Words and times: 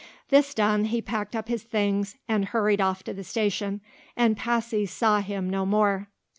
This 0.29 0.55
done, 0.55 0.85
he 0.85 0.99
packed 0.99 1.35
up 1.35 1.47
his 1.47 1.61
things 1.61 2.15
and 2.27 2.45
hurried 2.45 2.81
off 2.81 3.03
to 3.03 3.13
the 3.13 3.23
station, 3.23 3.81
and 4.17 4.35
Passy 4.35 4.87
saw 4.87 5.21
him 5.21 5.47
no 5.47 5.63
more. 5.63 6.07